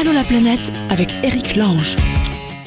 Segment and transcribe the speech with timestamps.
[0.00, 1.96] Allô la planète avec Eric Lange.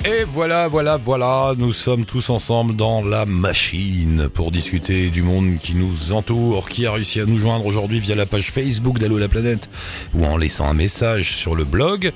[0.06, 5.58] Et voilà, voilà, voilà, nous sommes tous ensemble dans la machine pour discuter du monde
[5.58, 9.18] qui nous entoure, qui a réussi à nous joindre aujourd'hui via la page Facebook d'Allo
[9.18, 9.68] la planète
[10.14, 12.12] ou en laissant un message sur le blog.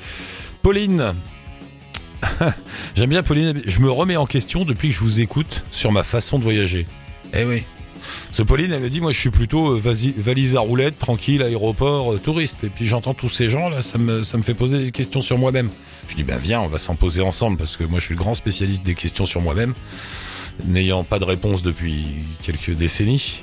[0.62, 1.16] Pauline,
[2.96, 6.04] j'aime bien Pauline, je me remets en question depuis que je vous écoute sur ma
[6.04, 6.86] façon de voyager.
[7.34, 7.64] Eh oui.
[8.32, 9.82] Ce Pauline, elle me dit, moi je suis plutôt euh,
[10.18, 12.64] valise à roulette, tranquille, aéroport, euh, touriste.
[12.64, 15.70] Et puis j'entends tous ces gens là, ça me, fait poser des questions sur moi-même.
[16.08, 18.20] Je dis, ben viens, on va s'en poser ensemble parce que moi je suis le
[18.20, 19.74] grand spécialiste des questions sur moi-même,
[20.66, 22.06] n'ayant pas de réponse depuis
[22.44, 23.42] quelques décennies.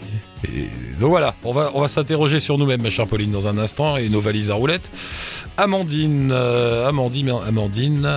[1.00, 4.20] Donc voilà, on va, s'interroger sur nous-mêmes, ma chère Pauline, dans un instant, et nos
[4.20, 4.91] valises à roulettes.
[5.56, 8.08] Amandine, euh, Amandine, Amandine,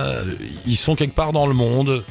[0.66, 2.04] ils sont quelque part dans le monde.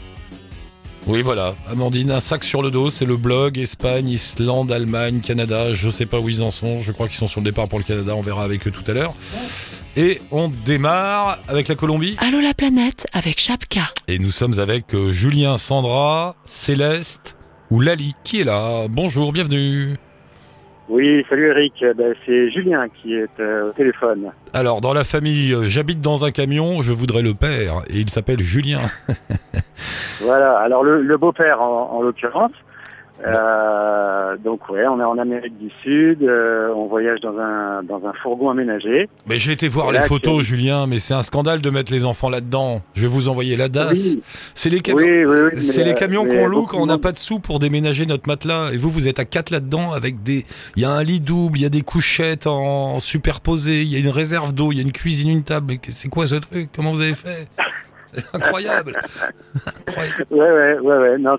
[1.07, 1.55] Oui, voilà.
[1.71, 5.73] Amandine, un sac sur le dos, c'est le blog Espagne, Islande, Allemagne, Canada.
[5.73, 6.81] Je sais pas où ils en sont.
[6.81, 8.13] Je crois qu'ils sont sur le départ pour le Canada.
[8.13, 9.13] On verra avec eux tout à l'heure.
[9.95, 12.17] Et on démarre avec la Colombie.
[12.19, 13.83] Allô la planète avec Chapka.
[14.09, 17.37] Et nous sommes avec euh, Julien, Sandra, Céleste
[17.71, 18.87] ou Lali qui est là.
[18.89, 19.97] Bonjour, bienvenue.
[20.89, 21.73] Oui, salut Eric.
[21.83, 24.31] Euh, Ben, c'est Julien qui est euh, au téléphone.
[24.53, 27.81] Alors, dans la famille, euh, j'habite dans un camion, je voudrais le père.
[27.89, 28.81] Et il s'appelle Julien.
[30.21, 30.57] Voilà.
[30.57, 32.51] Alors le, le beau-père en, en l'occurrence.
[33.25, 36.21] Euh, donc ouais, on est en Amérique du Sud.
[36.21, 39.09] euh, on voyage dans un dans un fourgon aménagé.
[39.27, 42.29] Mais j'ai été voir les photos, Julien, mais c'est un scandale de mettre les enfants
[42.29, 42.81] là-dedans.
[42.93, 43.91] Je vais vous envoyer la DAS.
[43.93, 44.21] Oui,
[44.53, 44.99] C'est les camions.
[44.99, 48.05] oui, mais, les euh, camions qu'on loue quand on n'a pas de sous pour déménager
[48.05, 48.71] notre matelas.
[48.71, 50.45] Et vous, vous êtes à quatre là-dedans avec des.
[50.75, 53.95] Il y a un lit double, il y a des couchettes en superposées, il y
[53.95, 55.75] a une réserve d'eau, il y a une cuisine, une table.
[55.89, 56.69] C'est quoi ce truc?
[56.75, 57.47] Comment vous avez fait?
[58.13, 58.99] C'est incroyable.
[59.87, 60.25] Incroyable.
[60.31, 61.17] Ouais, ouais, ouais, ouais.
[61.17, 61.37] Non,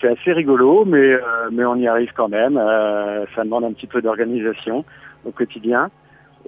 [0.00, 1.20] c'est assez rigolo, mais euh,
[1.52, 2.56] mais on y arrive quand même.
[2.56, 4.84] Euh, ça demande un petit peu d'organisation
[5.24, 5.90] au quotidien.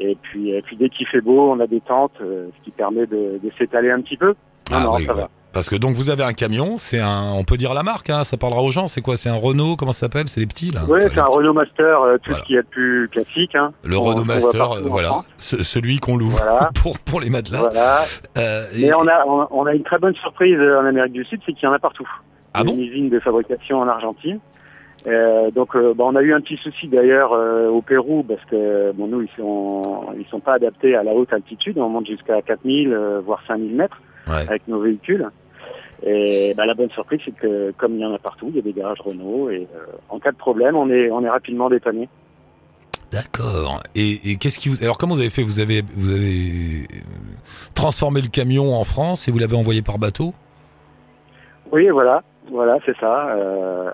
[0.01, 2.71] Et puis, et puis dès qu'il fait beau, on a des tentes, euh, ce qui
[2.71, 4.35] permet de, de s'étaler un petit peu.
[4.71, 5.23] Ah non, oui, ça ouais.
[5.23, 5.29] va.
[5.59, 8.23] Parce que donc vous avez un camion, c'est un, on peut dire la marque, hein,
[8.23, 8.87] ça parlera aux gens.
[8.87, 10.29] C'est quoi C'est un Renault Comment ça s'appelle?
[10.29, 10.83] C'est les petits là.
[10.85, 12.43] Enfin, c'est un Renault Master, euh, tout Voilà.
[12.43, 13.57] ce qu'il y a de plus classique.
[13.57, 15.23] Hein, Le Renault Master, euh, voilà.
[15.37, 16.71] Ce- celui qu'on loue Voilà.
[16.81, 17.59] pour pour les matelas.
[17.59, 18.03] Voilà.
[18.39, 21.25] Euh, Mais et- on a, on, a une très bonne surprise euh, en Amérique du
[21.25, 22.09] Sud, c'est qu'il y en a partout.
[22.55, 24.39] Ah Il y a bon Une usine de fabrication en Argentine.
[25.09, 28.45] Euh, donc, euh, bah, on a eu un petit souci d'ailleurs euh, au Pérou parce
[28.49, 31.79] que bon, nous, ils sont, ils sont pas adaptés à la haute altitude.
[31.79, 34.47] On monte jusqu'à 4000, euh, voire 5000 mètres Ouais.
[34.47, 35.27] avec nos véhicules.
[36.05, 38.59] Et bah, la bonne surprise, c'est que comme il y en a partout, il y
[38.61, 41.69] a des garages Renault et euh, en cas de problème, on est, on est rapidement
[41.69, 42.09] dépanné.
[43.11, 43.83] D'accord.
[43.95, 45.43] Et, et qu'est-ce qui vous alors comment vous avez fait?
[45.43, 46.87] Vous avez vous avez
[47.75, 50.35] transformé le camion en France et vous l'avez envoyé par bateau?
[51.73, 53.31] Oui, voilà, voilà, c'est ça.
[53.31, 53.91] Euh,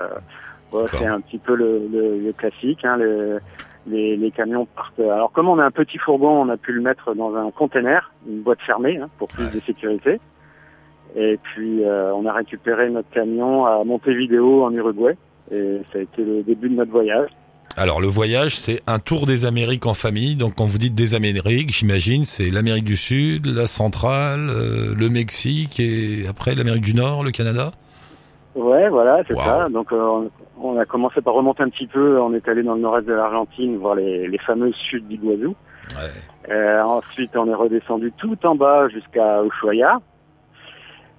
[0.73, 2.85] ouais, c'est un petit peu le, le, le classique.
[2.85, 3.41] Hein, le-
[3.87, 4.99] les, les camions partent.
[4.99, 8.11] Alors, comme on a un petit fourgon, on a pu le mettre dans un container,
[8.27, 9.51] une boîte fermée, hein, pour plus Ouais.
[9.53, 10.21] de sécurité.
[11.17, 15.17] Et puis, euh, on a récupéré notre camion à Montevideo, en Uruguay.
[15.53, 17.29] Et ça a été le début de notre voyage.
[17.77, 20.37] Alors le voyage, c'est un tour des Amériques en famille.
[20.37, 25.09] Donc quand vous dites des Amériques, j'imagine, c'est l'Amérique du Sud, la centrale, euh, le
[25.11, 27.73] Mexique et après l'Amérique du Nord, le Canada.
[28.55, 29.41] Ouais, voilà, c'est Wow.
[29.43, 29.69] ça.
[29.69, 30.29] Donc, euh,
[30.63, 32.21] on- a commencé par remonter un petit peu.
[32.21, 35.49] On est allé dans le nord-est de l'Argentine, voir les, les fameuses chutes d'Iguazu.
[35.49, 36.53] Ouais.
[36.53, 39.99] Euh, ensuite, on est redescendu tout en bas jusqu'à Ushuaia,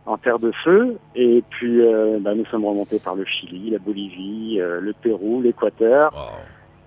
[0.05, 0.97] en terre de feu.
[1.15, 5.41] Et puis, euh, bah, nous sommes remontés par le Chili, la Bolivie, euh, le Pérou,
[5.41, 6.39] l'Équateur, Wow.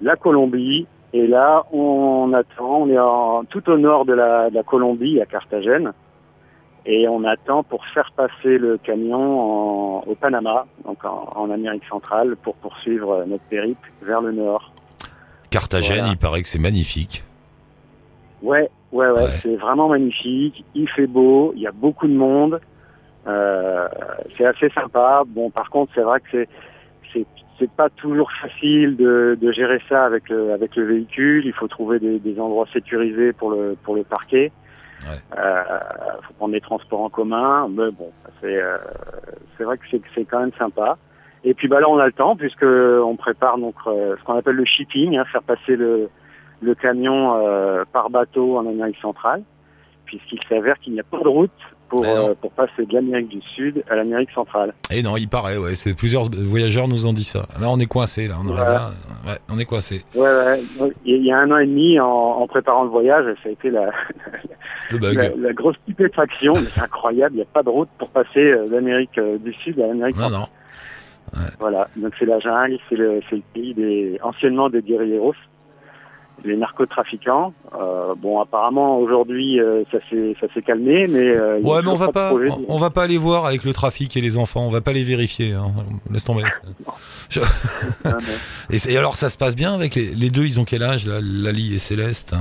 [0.02, 0.86] la Colombie.
[1.12, 2.82] Et là, on attend.
[2.82, 5.92] On est en, tout au nord de la, de la Colombie, à Carthagène.
[6.86, 9.40] Et on attend pour faire passer le camion
[9.98, 14.72] en- au Panama, donc en, en Amérique centrale, pour poursuivre notre périple vers le nord.
[15.50, 16.12] Carthagène, Voilà.
[16.12, 17.24] il paraît que c'est magnifique.
[18.42, 19.26] Ouais, ouais, ouais, Ouais.
[19.42, 20.64] c'est vraiment magnifique.
[20.74, 22.60] Il fait beau, il y a beaucoup de monde.
[23.28, 23.88] Euh,
[24.36, 25.22] c'est assez sympa.
[25.26, 26.48] Bon, par contre, c'est vrai que c'est
[27.58, 31.44] c'est pas toujours facile de, de gérer ça avec le avec le véhicule.
[31.44, 34.52] Il faut trouver des, des endroits sécurisés pour le pour le parquer.
[35.02, 35.38] Ouais.
[35.38, 35.62] Euh,
[36.22, 37.68] faut prendre des transports en commun.
[37.68, 38.10] Mais bon,
[38.40, 38.78] c'est euh,
[39.56, 40.96] c'est vrai que c'est c'est quand même sympa.
[41.44, 44.36] Et puis bah là, on a le temps puisque on prépare donc euh, ce qu'on
[44.36, 46.08] appelle le shipping, hein, faire passer le
[46.60, 49.42] le camion euh, par bateau en Amérique centrale,
[50.04, 51.50] puisqu'il s'avère qu'il n'y a pas de route
[51.88, 52.30] pour, non.
[52.30, 54.72] euh, pour passer de l'Amérique du Sud à l'Amérique centrale.
[54.90, 55.74] Et non, il paraît, ouais.
[55.74, 57.46] C'est plusieurs voyageurs nous ont dit ça.
[57.60, 58.28] Là, on est coincé.
[58.28, 58.70] Là, on, Voilà.
[58.70, 58.90] là,
[59.26, 60.04] ouais, on est coincé.
[60.14, 60.92] Ouais, ouais.
[61.04, 63.70] Il y a un an et demi, en, en préparant le voyage, ça a été
[63.70, 63.90] la,
[64.90, 65.16] Le bug.
[65.16, 66.52] la, la grosse stupéfaction.
[66.54, 69.52] Mais C'est incroyable, il n'y a pas de route pour passer euh, d'Amérique euh, du
[69.54, 70.40] Sud à l'Amérique Non, centrale.
[70.40, 70.48] non.
[71.60, 75.34] Voilà, donc c'est la jungle, c'est le, c'est le pays des, anciennement des guerrilleros.
[76.44, 77.52] Les narcotrafiquants.
[77.78, 81.94] Euh, bon, apparemment aujourd'hui euh, ça s'est ça s'est calmé, mais euh, Ouais, mais on
[81.94, 82.64] va pas pas, de projet.
[82.68, 84.66] on va pas aller voir avec le trafic et les enfants.
[84.66, 85.52] On va pas les vérifier.
[85.54, 85.72] Hein.
[86.10, 86.42] Laisse tomber.
[87.28, 87.40] Je-
[88.70, 90.44] mais- Et, alors, ça se passe bien avec les, les deux.
[90.44, 92.34] Ils ont quel âge, là, Lali et Céleste?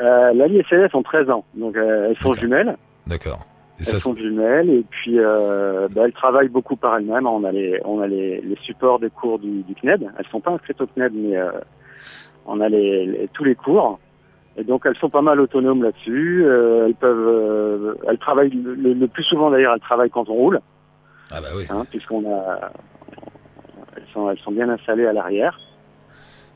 [0.00, 2.76] Lali et Céleste ont 13 ans, donc elles sont jumelles.
[3.06, 3.40] D'accord.
[3.78, 7.26] Et Elles ça, sont jumelles et puis euh, bah, elles travaillent beaucoup par elles-mêmes.
[7.26, 10.06] On a les on a les, les supports des cours du, du CNED.
[10.18, 11.50] Elles sont pas inscrites au CNED, mais euh,
[12.50, 13.98] on a les, les- tous les cours.
[14.56, 16.44] Et donc elles sont pas mal autonomes là-dessus.
[16.44, 20.60] Euh, elles peuvent euh, elles travaillent le, plus souvent d'ailleurs elles travaillent quand on roule,
[21.30, 21.64] ah bah oui.
[21.70, 22.72] hein, puisqu'on a
[23.96, 25.58] elles sont elles sont bien installées à l'arrière.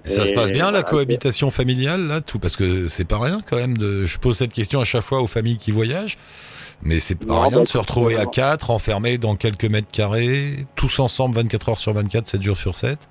[0.06, 2.38] Et ça se passe bien la cohabitation familiale là, tout?
[2.38, 3.78] Parce que c'est pas rien quand même.
[3.78, 6.18] De, je pose cette question à chaque fois aux familles qui voyagent,
[6.82, 10.66] mais c'est pas Non, rien de se retrouver à quatre, enfermés dans quelques mètres carrés,
[10.76, 13.08] tous ensemble 24 heures sur 24, 7 jours sur 7.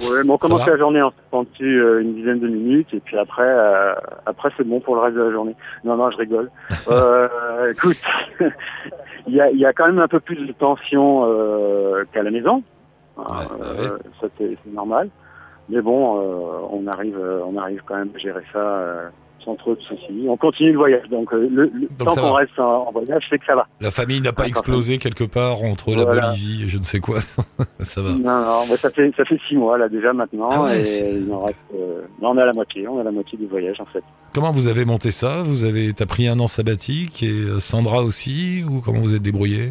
[0.00, 3.18] Ouais, mais on commence la journée en dessus euh, une dizaine de minutes et puis
[3.18, 3.94] après, euh,
[4.26, 5.54] après c'est bon pour le reste de la journée.
[5.84, 6.50] Non, non, je rigole.
[6.88, 8.00] euh, écoute,
[9.26, 12.30] il y a, y a quand même un peu plus de tension euh, qu'à la
[12.30, 12.62] maison.
[13.16, 14.10] Ouais, Euh, bah ouais.
[14.20, 15.10] Ça c'est normal.
[15.68, 16.18] Mais bon,
[16.72, 19.10] on arrive, on arrive quand même à gérer ça
[19.44, 20.26] sans trop de soucis.
[20.28, 23.24] On continue le voyage, donc euh, le, le Donc tant qu'on reste en, en voyage,
[23.30, 23.66] c'est que ça va.
[23.80, 26.04] La famille n'a pas explosé quelque part entre la.
[26.04, 27.20] Bolivie et je ne sais quoi.
[27.80, 28.10] ça va.
[28.10, 31.14] Non, non, mais ça fait ça fait six mois là déjà maintenant Ah ouais, et
[31.16, 31.58] il en reste.
[31.74, 33.86] euh, non, on est à la moitié, on est à la moitié du voyage en
[33.86, 34.02] fait.
[34.34, 35.42] Comment vous avez monté ça?
[35.42, 39.22] Vous avez, t'as pris un an sabbatique et euh, Sandra aussi ou comment vous êtes
[39.22, 39.70] débrouillé?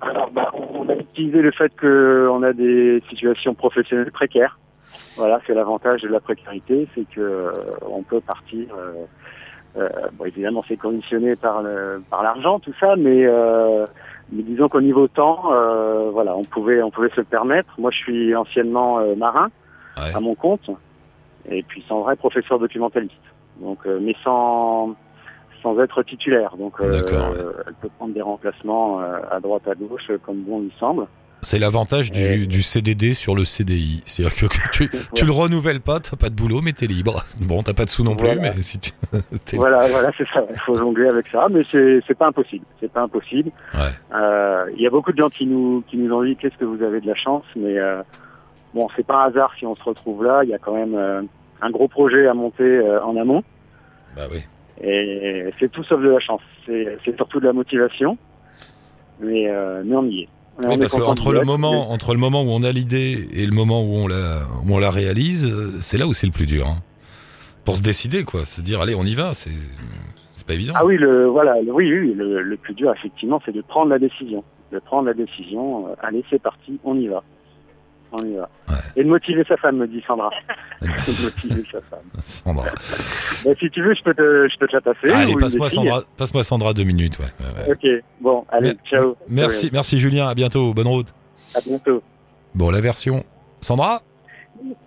[0.00, 4.58] Alors, bah, on a utilisé le fait qu'on a des situations professionnelles précaires.
[5.18, 7.52] Voilà, c'est l'avantage de la précarité, c'est que euh,
[7.86, 8.66] on peut partir.
[8.74, 9.04] euh,
[9.76, 13.86] euh, bon, évidemment, c'est conditionné par le, par l'argent, tout ça, mais, euh,
[14.32, 17.68] mais disons qu'au niveau temps, euh, voilà, on pouvait, on pouvait se le permettre.
[17.78, 19.50] Moi, je suis anciennement euh, marin
[19.98, 20.14] Ouais.
[20.14, 20.70] à mon compte,
[21.50, 23.14] et puis sans vrai professeur documentaliste.
[23.60, 24.94] Donc, euh, mais sans
[25.60, 26.56] sans être titulaire.
[26.56, 27.52] Donc, euh, ouais.
[27.66, 31.06] elle peut prendre des remplacements euh, à droite, à gauche, comme bon lui semble.
[31.42, 34.02] C'est l'avantage du, Et- du CDD sur le CDI.
[34.04, 37.22] C'est-à-dire que, que tu, tu le renouvelles pas, t'as pas de boulot, mais t'es libre.
[37.40, 38.90] Bon, t'as pas de sous non plus, mais si tu...
[39.56, 40.44] Voilà, voilà, c'est ça.
[40.50, 42.64] Il faut jongler avec ça, mais c'est c'est pas impossible.
[42.80, 43.50] C'est pas impossible.
[43.74, 43.80] Ouais.
[44.14, 46.64] Euh, Il y a beaucoup de gens qui nous qui nous ont dit qu'est-ce que
[46.64, 48.02] vous avez de la chance, mais euh,
[48.74, 50.40] bon, c'est pas un hasard si on se retrouve là.
[50.42, 51.22] Il y a quand même euh,
[51.62, 53.42] un gros projet à monter euh, en amont,
[54.16, 54.40] Bah oui.
[54.82, 56.42] et c'est tout sauf de la chance.
[56.66, 58.18] C'est c'est surtout de la motivation,
[59.20, 60.28] mais euh, mais on y est.
[60.58, 63.28] Oui, parce que content entre d'y le moment, entre le moment où on a l'idée
[63.32, 66.26] et le moment où on la, où on la réalise, euh, c'est là où c'est
[66.26, 66.66] le plus dur.
[66.66, 66.78] hein.
[67.64, 68.44] Pour se décider, quoi.
[68.46, 69.34] Se dire, allez, on y va.
[69.34, 69.50] C'est,
[70.34, 70.72] c'est pas évident.
[70.76, 73.90] Ah oui, le voilà, le- oui, oui, le, le plus dur effectivement, c'est de prendre
[73.90, 75.88] la décision, de prendre la décision.
[75.88, 77.22] euh, allez, c'est parti, on y va,
[78.12, 78.48] on y va.
[78.68, 78.74] Ouais.
[78.96, 80.30] Et de motiver sa femme, me dit Sandra.
[80.82, 82.04] de motiver sa femme.
[82.20, 82.66] Sandra.
[83.44, 85.10] Bah, si tu veux, je peux te, je peux te la passer.
[85.12, 85.70] allez, passe-moi.
[85.70, 87.26] Sandra, passe-moi Sandra deux minutes, ouais.
[87.40, 87.72] ouais, ouais.
[87.72, 89.16] Ok, bon, allez, ciao.
[89.28, 90.28] Merci, merci Julien.
[90.28, 90.72] À bientôt.
[90.74, 91.08] Bonne route.
[91.54, 92.02] À bientôt.
[92.54, 93.24] Bon, la version.
[93.60, 94.02] Sandra?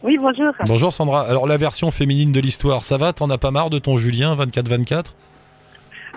[0.04, 0.52] Oui, bonjour.
[0.66, 1.22] Bonjour Sandra.
[1.22, 3.14] Alors la version féminine de l'histoire, ça va?
[3.14, 5.06] T'en as pas marre de ton Julien 24-24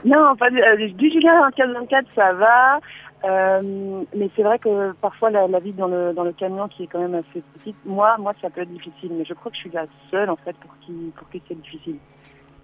[0.05, 2.81] Non, du, euh, du Julien 24-24, ça va.
[3.25, 6.83] Euh, mais c'est vrai que parfois la, la vie dans le, dans le camion qui
[6.83, 9.13] est quand même assez petite, moi, moi ça peut être difficile.
[9.17, 11.59] Mais je crois que je suis la seule en fait pour qui, pour qui c'est
[11.61, 11.97] difficile.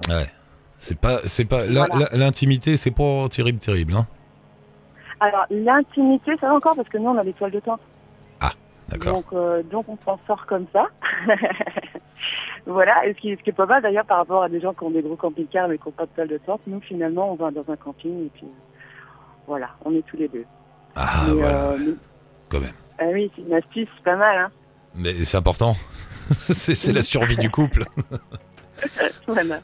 [0.09, 0.27] Ouais.
[0.77, 2.09] C'est pas, c'est pas, Voilà.
[2.13, 4.07] l'intimité, c'est pas terrible, terrible, hein
[5.21, 7.81] Alors l'intimité, ça va encore parce que nous on a des toiles de tente.
[8.99, 10.87] Donc, euh, donc on s'en sort comme ça.
[12.67, 14.75] voilà, et ce qui, ce qui est pas mal d'ailleurs par rapport à des gens
[14.75, 16.61] qui ont des gros camping-cars mais qui n'ont pas de toile de tente.
[16.67, 18.47] Nous finalement on va dans un camping et puis
[19.47, 20.45] voilà, on est tous les deux.
[20.97, 21.95] Ah, voilà, euh, ouais, mais-
[22.49, 22.73] quand même.
[22.99, 24.39] ah oui, c'est une astuce, c'est pas mal.
[24.39, 24.51] Hein
[24.95, 25.75] Mais c'est important.
[26.31, 27.85] c'est, c'est la survie du couple.
[29.27, 29.61] voilà.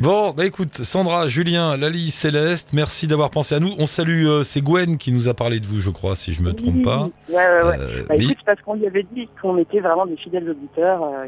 [0.00, 3.70] Bon, bah écoute, Sandra, Julien, Lali, Céleste, merci d'avoir pensé à nous.
[3.78, 6.40] On salue, euh, c'est Gwen qui nous a parlé de vous, je crois, si je
[6.40, 7.08] me trompe Oui, pas.
[7.28, 7.76] Ouais, ouais, ouais.
[7.80, 11.02] Euh, Bah, mais- écoute, parce qu'on lui avait dit qu'on était vraiment des fidèles auditeurs
[11.02, 11.24] euh,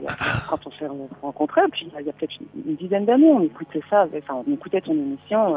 [0.49, 0.87] quand on s'est
[1.21, 2.33] rencontrés, puis il y a, peut-être
[2.65, 5.55] une, dizaine d'années, on écoutait ça, enfin, on écoutait ton émission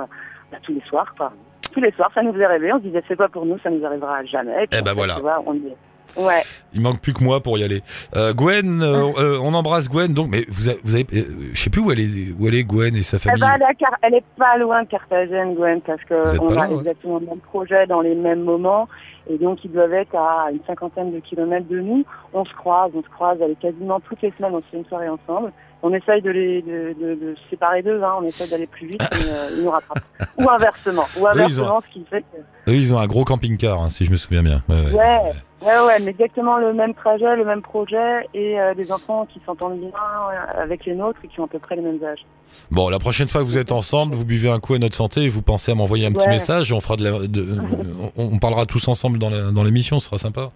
[0.52, 1.32] bah, tous les soirs, quoi.
[1.72, 3.70] Tous les soirs, ça nous faisait rêver, on se disait c'est pas pour nous, ça
[3.70, 4.64] nous arrivera jamais.
[4.64, 5.16] Et puis, Eh ben voilà.
[5.16, 5.78] Tu vois, on y est.
[6.16, 6.44] Ouais,
[6.74, 7.82] Il manque plus que moi pour y aller.
[8.16, 10.14] Euh, Gwen, euh, euh, on embrasse Gwen.
[10.14, 12.56] Donc, mais vous avez, vous avez euh, je sais plus où elle est, où elle
[12.56, 13.44] est Gwen et sa famille.
[13.44, 16.68] aller à Car- elle est pas loin de Carthagène, Gwen, parce que on a loin,
[16.70, 16.76] ouais.
[16.80, 18.88] exactement le même projet dans les mêmes moments,
[19.30, 22.04] et donc ils doivent être à une cinquantaine de kilomètres de nous.
[22.34, 24.78] On se croise, on se croise, elle est quasiment toutes les semaines, on se fait
[24.78, 25.52] une soirée ensemble.
[25.84, 28.88] On essaye de les de, de, de se séparer d'eux, hein, on essaye d'aller plus
[28.88, 30.00] vite, mais euh, ils nous rattrapent.
[30.38, 33.90] Ou inversement, ou inversement, ce qui fait que Eux, ils ont un gros camping-car, hein,
[33.90, 34.64] si je me souviens bien.
[34.68, 34.92] Ouais, ouais.
[34.92, 35.22] Ouais,
[35.62, 39.40] ouais, ouais, mais exactement le même trajet, le même projet, et euh, des enfants qui
[39.46, 42.26] s'entendent bien euh, avec les nôtres et qui ont à peu près les mêmes âges.
[42.72, 45.22] Bon, la prochaine fois que vous êtes ensemble, vous buvez un coup à notre santé
[45.24, 47.46] et vous pensez à m'envoyer un petit message et on fera de la, de-
[48.18, 50.50] on, on parlera tous ensemble dans l'émission, ce sera sympa.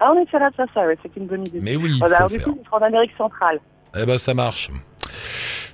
[0.00, 1.60] Ah, on essaiera de faire ça, ouais, c'est une bonne idée.
[1.62, 3.60] Mais oui, Ah, bah, alors, du coup, ils seront en Amérique centrale.
[3.96, 4.70] Eh ben, ça marche.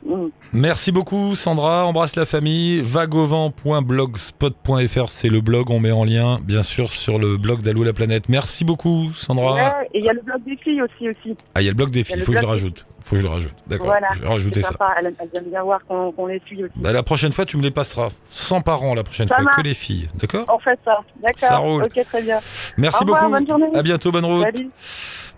[0.04, 0.26] Mm.
[0.52, 1.84] Merci beaucoup, Sandra.
[1.86, 2.80] Embrasse la famille.
[2.82, 5.70] Vagovent.blogspot.fr, c'est le blog.
[5.70, 8.28] On met en lien, bien sûr, sur le blog d'Allo la planète.
[8.28, 9.54] Merci beaucoup, Sandra.
[9.54, 11.36] Ouais, et il y a le blog des filles aussi, aussi.
[11.54, 12.16] Ah, il y a le blog des filles.
[12.16, 12.86] le Faut que je le rajoute.
[13.04, 13.54] Faut que je le rajoute.
[13.66, 13.86] D'accord.
[13.86, 14.08] Voilà.
[14.14, 14.74] Je vais rajouter ça.
[14.98, 16.72] elle, elle aime bien voir qu'on les suit aussi.
[16.76, 18.10] Bah, la prochaine fois, tu me les passeras.
[18.28, 19.44] Sans parents, la prochaine Ça fois.
[19.44, 19.56] marche.
[19.56, 20.08] Que les filles.
[20.14, 20.44] D'accord?
[20.52, 21.38] On fait ça, d'accord.
[21.38, 21.84] Ça roule.
[21.84, 22.38] Ok, très bien.
[22.76, 23.32] Merci Au revoir, beaucoup.
[23.32, 23.70] bonne journée.
[23.78, 24.44] À bientôt, bonne route.
[24.54, 24.70] Salut.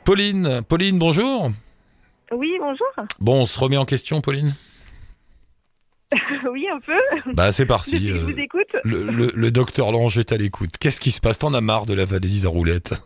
[0.05, 0.61] Pauline.
[0.69, 1.51] Pauline, bonjour.
[2.33, 2.87] Oui, bonjour.
[3.21, 4.55] Bon, on se remet en question, Pauline?
[6.51, 7.33] oui, un peu.
[7.33, 8.09] Bah, c'est parti.
[8.09, 8.77] je euh, vous écoute.
[8.85, 10.77] Le, le, le docteur Lange est à l'écoute.
[10.79, 11.39] Qu'est-ce qui se passe?
[11.39, 12.95] T'en as marre de la valise à roulettes?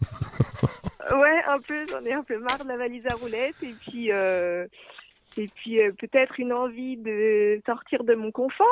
[1.12, 1.86] Ouais, un peu.
[1.88, 4.66] J'en ai un peu marre de la valise à roulettes et puis euh,
[5.36, 8.66] et puis euh, peut-être une envie de sortir de mon confort.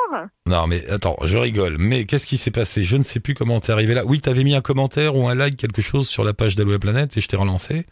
[0.45, 1.77] Non, mais attends, je rigole.
[1.79, 2.83] Mais qu'est-ce qui s'est passé?
[2.83, 4.03] Je ne sais plus comment t'es arrivé là.
[4.05, 6.79] Oui, t'avais mis un commentaire ou un like, quelque chose sur la page d'Allo la
[6.79, 7.85] planète et je t'ai relancé.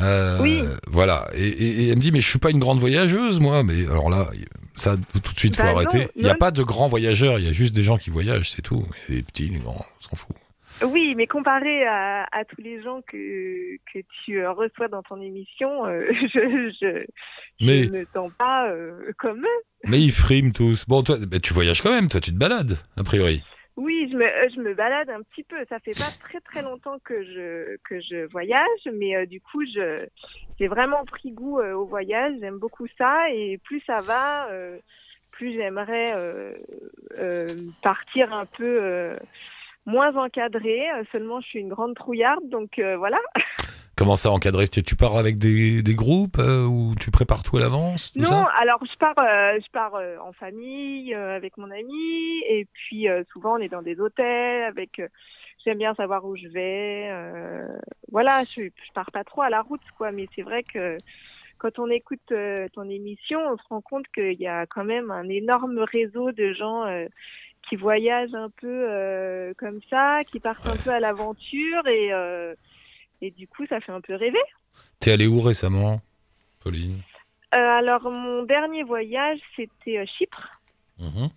[0.00, 0.62] Euh, Oui.
[0.86, 1.26] Voilà.
[1.34, 3.62] Et, et- et elle me dit, mais je suis pas une grande voyageuse, moi.
[3.62, 4.26] Mais alors là,
[4.74, 6.08] ça, tout de suite, faut Bah arrêter.
[6.16, 7.38] Il n'y a pas de grands voyageurs.
[7.38, 8.84] Il y a juste des gens qui voyagent, c'est tout.
[9.08, 10.36] Et les petits, les grands, on s'en fout.
[10.86, 15.18] Oui, mais comparé à, à tous les gens que que tu euh, reçois dans ton
[15.22, 17.04] émission, euh, je je,
[17.58, 19.62] je Mais- me sens pas euh, comme eux.
[19.84, 20.84] Mais ils friment tous.
[20.86, 22.08] Bon, toi, bah, tu voyages quand même.
[22.08, 23.42] Toi, tu te balades, a priori.
[23.76, 25.56] Oui, je me, euh, je me balade un petit peu.
[25.68, 29.62] Ça fait pas très très longtemps que je que je voyage, mais euh, du coup,
[29.66, 30.06] je
[30.58, 32.34] j'ai vraiment pris goût euh, au voyage.
[32.40, 34.78] J'aime beaucoup ça, et plus ça va, euh,
[35.30, 36.54] plus j'aimerais euh,
[37.18, 37.48] euh,
[37.82, 39.14] partir un peu
[39.84, 40.86] moins encadrée.
[41.12, 43.18] Seulement, je suis une grande trouillarde, donc voilà.
[43.96, 47.60] Comment ça encadrer Tu pars avec des, des groupes euh, ou tu prépares tout à
[47.60, 48.44] l'avance tout Non, ça?
[48.60, 53.08] alors je pars, euh, je pars euh, en famille euh, avec mon ami, et puis
[53.08, 54.98] euh, souvent on est dans des hôtels avec.
[54.98, 55.08] euh,
[55.64, 57.08] J'aime bien savoir où je vais.
[57.10, 57.66] euh,
[58.12, 60.12] voilà, je, je pars pas trop à la route, quoi.
[60.12, 60.96] Mais c'est vrai que
[61.58, 65.10] quand on écoute euh, ton émission, on se rend compte qu'il y a quand même
[65.10, 67.06] un énorme réseau de gens euh,
[67.68, 72.54] qui voyagent un peu euh, comme ça, qui partent un peu à l'aventure, et euh,
[73.22, 74.38] et du coup, ça fait un peu rêver.
[75.00, 76.00] T'es allé où récemment,
[76.62, 77.00] Pauline?
[77.54, 80.50] Euh, alors, mon dernier voyage, c'était euh, Chypre.
[80.98, 81.28] Mhm.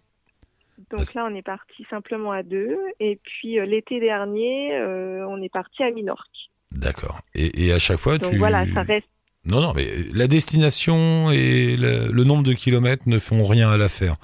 [0.92, 2.78] Donc là, on est parti simplement à deux.
[3.00, 6.50] Et puis euh, l'été dernier, euh, on est parti à Minorque.
[6.72, 7.20] D'accord.
[7.36, 8.38] Et, et à chaque fois, Donc tu...
[8.38, 9.08] voilà, ça reste.
[9.46, 13.78] Non, non, mais la destination et le, le nombre de kilomètres ne font rien à
[13.78, 14.16] l'affaire.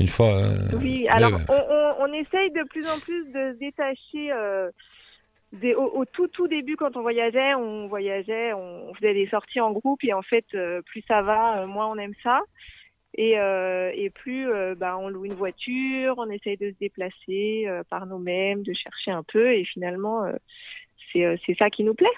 [0.00, 0.32] Une fois...
[0.74, 1.44] Oui, ouais, alors ouais.
[1.48, 4.32] On, on, on essaye de plus en plus de se détacher.
[5.76, 10.02] Au, tout tout début, quand on voyageait, on voyageait, on faisait des sorties en groupe
[10.04, 12.40] et en fait, euh, plus ça va, euh, moins on aime ça.
[13.14, 17.64] Et, euh, et plus euh, bah, on loue une voiture, on essaye de se déplacer
[17.66, 20.32] euh, par nous-mêmes, de chercher un peu et finalement, euh,
[21.12, 22.08] c'est ça qui nous plaît.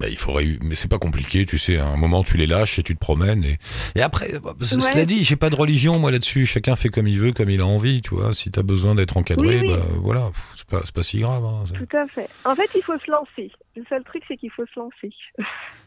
[0.00, 1.76] Bah, il faudrait, mais c'est pas compliqué, tu sais.
[1.76, 3.44] À un moment, tu les lâches et tu te promènes.
[3.44, 3.58] Et,
[3.96, 4.64] et après, bah, Ouais.
[4.66, 6.46] cela dit, j'ai pas de religion moi là-dessus.
[6.46, 8.32] Chacun fait comme il veut, comme il a envie, tu vois.
[8.32, 9.74] Si t'as besoin d'être encadré, Oui, oui.
[9.74, 11.44] bah voilà, c'est pas, pas si grave.
[11.44, 11.64] Hein.
[11.78, 12.28] Tout à fait.
[12.46, 13.52] En fait, il faut se lancer.
[13.76, 15.10] Le seul truc, c'est qu'il faut se lancer.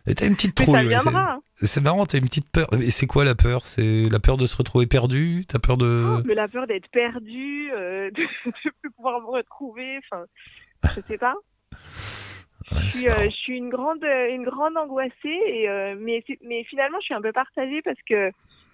[0.07, 0.75] Et t'as une petite trouille.
[0.75, 1.31] ça viendra.
[1.33, 1.41] hein.
[1.55, 2.67] c'est marrant, t'as une petite peur.
[2.79, 3.65] Et c'est quoi la peur?
[3.65, 5.45] C'est la peur de se retrouver perdu?
[5.47, 8.51] T'as peur de Mais la peur d'être perdu, euh, de ne
[8.81, 10.23] plus pouvoir me retrouver, enfin,
[10.95, 11.33] je sais pas.
[12.71, 15.11] Ouais, Je c'est suis, euh, je suis une grande, euh, une grande angoissée,
[15.47, 16.23] et, euh, mais,
[16.63, 18.31] finalement, je suis un peu partagée parce que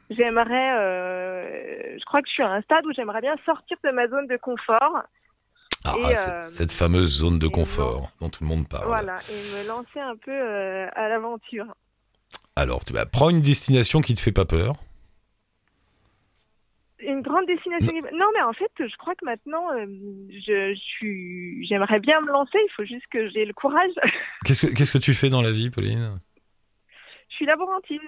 [0.10, 3.92] j'aimerais, euh, je crois que je suis à un stade où j'aimerais bien sortir de
[3.92, 5.02] ma zone de confort,
[5.86, 8.88] Ah, et, cette, euh, cette fameuse zone de confort dont tout le monde parle.
[8.88, 10.32] voilà, et me lancer un peu
[10.94, 11.66] à l'aventure.
[12.56, 14.76] Alors, tu bah, prends une destination qui te fait pas peur.
[17.02, 17.94] Une grande destination.
[18.14, 19.86] Non, mais en fait, je crois que maintenant, euh,
[20.30, 22.58] je, je suis, j'aimerais bien me lancer.
[22.58, 23.92] Il faut juste que j'ai le courage.
[24.46, 26.20] Qu'est-ce que qu'est-ce que tu fais dans la vie, Pauline?
[27.30, 28.00] Je suis laborantine.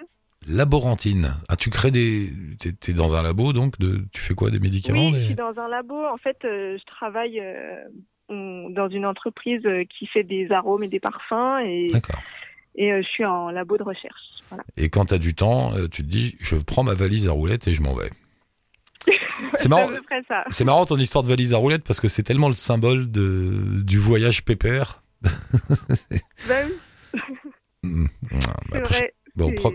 [0.48, 1.36] Laborantine.
[1.50, 2.29] Ah, tu crées des.
[2.60, 4.03] T'es t'es dans un labo, donc de...
[4.12, 5.95] tu fais quoi Des médicaments Oui, des- je suis dans un labo.
[6.05, 7.75] En fait, euh, je travaille euh,
[8.29, 9.62] dans une entreprise
[9.98, 12.19] qui fait des arômes et des parfums et, D'accord.
[12.75, 14.21] et je suis en labo de recherche.
[14.50, 14.63] Voilà.
[14.77, 17.74] Et quand t'as du temps, tu te dis, je prends ma valise à roulettes et
[17.74, 18.10] je m'en vais.
[19.58, 19.89] C'est marrant.
[20.50, 23.81] C'est marrant ton histoire de valise à roulettes parce que c'est tellement le symbole de,
[23.84, 25.03] du voyage pépère.
[26.48, 26.67] Ben
[27.84, 27.89] oui.
[28.34, 28.53] Ah,
[29.36, 29.74] bon, pro-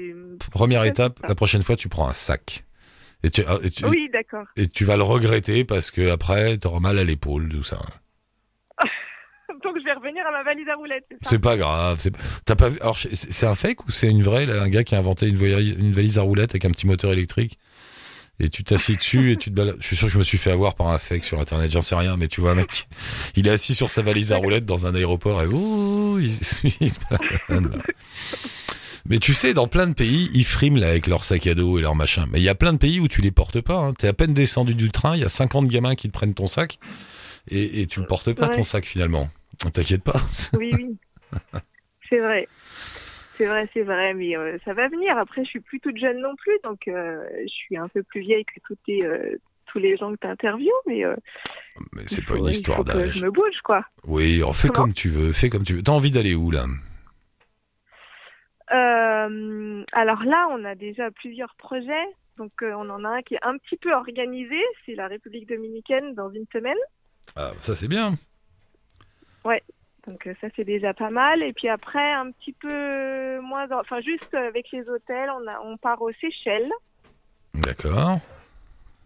[0.52, 2.64] Première étape, la prochaine fois, tu prends un sac.
[3.24, 4.44] Et tu, et tu, Oui, d'accord.
[4.56, 7.78] et tu vas le regretter parce que après, t'auras mal à l'épaule, tout ça.
[9.64, 11.98] Donc je vais revenir à ma valise à roulettes, c'est pas grave.
[11.98, 12.14] c'est-
[12.44, 14.94] T'as pas vu Alors, c'est un fake ou c'est une vraie, là, un gars qui
[14.94, 17.58] a inventé une, une valise à roulettes avec un petit moteur électrique?
[18.40, 19.76] Et tu t'assis dessus et tu te balades.
[19.80, 21.82] Je suis sûr que je me suis fait avoir par un fake sur internet, j'en
[21.82, 22.88] sais rien, mais tu vois un mec,
[23.36, 26.30] il est assis sur sa valise à roulettes dans un aéroport et ouh, il,
[26.80, 27.82] il se balade.
[29.08, 31.78] Mais tu sais, dans plein de pays, ils friment là avec leur sac à dos
[31.78, 32.26] et leur machin.
[32.32, 33.78] Mais il y a plein de pays où tu les portes pas.
[33.78, 33.94] Hein.
[33.94, 36.48] T'es à peine descendu du train, il y a 50 gamins qui te prennent ton
[36.48, 36.80] sac
[37.48, 38.56] et, et tu le portes pas Ouais.
[38.56, 39.30] ton sac finalement.
[39.72, 40.20] T'inquiète pas.
[40.54, 40.96] Oui, oui.
[42.10, 42.48] C'est vrai.
[43.36, 45.16] C'est vrai, c'est vrai, mais euh, ça va venir.
[45.18, 48.20] Après, je suis plus toute jeune non plus, donc euh, je suis un peu plus
[48.20, 51.02] vieille que toutes euh, tous les gens que tu interviews, mais
[51.92, 53.18] Mais c'est pas une histoire d'âge.
[53.18, 53.84] Je me bouge, quoi.
[54.04, 55.82] Oui, on fais Comment comme tu veux, fais comme tu veux.
[55.82, 56.64] T'as envie d'aller où là?
[59.92, 62.06] Alors là, on a déjà plusieurs projets.
[62.38, 64.56] Donc, on en a un qui est un petit peu organisé.
[64.84, 66.76] C'est la République dominicaine dans une semaine.
[67.34, 68.14] ah, Ça c'est bien.
[70.06, 71.42] Donc, euh, ça, c'est déjà pas mal.
[71.42, 73.66] Et puis après, un petit peu moins.
[73.70, 76.70] en- Enfin, juste avec les hôtels, on, a, on part aux Seychelles.
[77.54, 78.18] D'accord.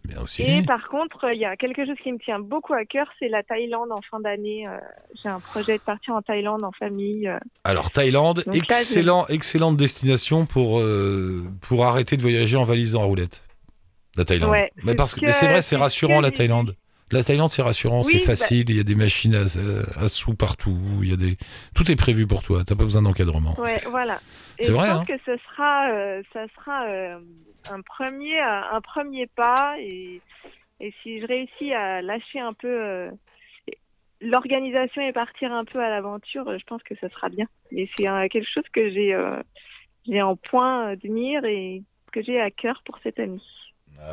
[0.03, 0.41] Bien aussi.
[0.41, 3.27] Et par contre, il y a quelque chose qui me tient beaucoup à cœur, c'est
[3.29, 4.67] la Thaïlande en fin d'année.
[4.67, 4.77] Euh,
[5.21, 7.27] J'ai un projet de partir en Thaïlande en famille.
[7.27, 7.37] euh.
[7.63, 13.05] Alors Thaïlande, Donc là, excellente destination pour euh, pour arrêter de voyager en valise en
[13.05, 13.43] roulette.
[14.17, 14.49] La Thaïlande.
[14.51, 16.75] Ouais, mais c'est parce ce que, c'est vrai, c'est rassurant la Thaïlande.
[17.11, 18.69] La Thaïlande, c'est rassurant, Oui, c'est bah- facile.
[18.69, 19.43] Il y a des machines à,
[20.03, 20.77] à sous partout.
[21.03, 21.37] Il y a des,
[21.75, 22.63] tout est prévu pour toi.
[22.65, 23.55] T'as pas besoin d'encadrement.
[23.59, 24.15] Ouais, voilà.
[24.59, 25.05] Et c'est je vrai, pense hein.
[25.05, 27.19] que ce sera, euh, ça sera euh,
[27.69, 29.75] un premier, un premier pas.
[29.79, 30.21] Et,
[30.79, 33.11] et si je réussis à lâcher un peu euh,
[34.21, 37.45] l'organisation et partir un peu à l'aventure, je pense que ce sera bien.
[37.71, 39.17] Mais c'est quelque chose que j'ai,
[40.07, 43.41] j'ai en point de mire et que j'ai à cœur pour cette année.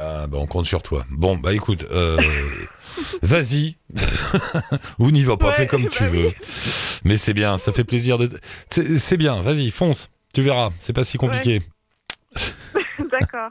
[0.01, 1.05] Ah, bah, on compte sur toi.
[1.11, 2.19] Bon, bah écoute, euh,
[3.23, 3.77] vas-y.
[4.99, 6.33] Ou n'y va pas, Ouais, fais comme bah tu veux.
[7.05, 8.31] Mais c'est bien, ça fait plaisir de.
[8.71, 10.11] C'est bien, vas-y, fonce.
[10.35, 11.63] Tu verras, c'est pas si compliqué.
[13.11, 13.51] D'accord.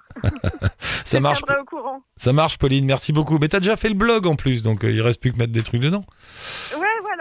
[1.05, 2.01] Ça marche, tiendrai au courant.
[2.15, 2.85] ça marche, Pauline.
[2.85, 3.39] Merci beaucoup.
[3.39, 5.51] Mais t'as déjà fait le blog en plus, donc euh, il reste plus que mettre
[5.51, 6.05] des trucs dedans.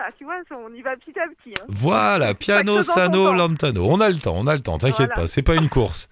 [0.06, 1.54] Voilà, tu vois, on y va petit à petit.
[1.60, 1.64] hein.
[1.68, 3.86] Voilà, piano, sano, lantano.
[3.88, 4.78] On a le temps, on a le temps.
[4.78, 5.14] T'inquiète Voilà.
[5.14, 6.08] pas, c'est pas une course.